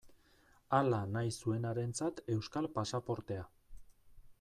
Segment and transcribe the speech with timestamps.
[0.77, 3.49] Hala nahi zuenarentzat euskal pasaportea.